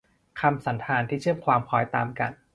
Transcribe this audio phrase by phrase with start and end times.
[0.39, 2.31] คำสันธานที่เชื่อมความคล้อยตามกัน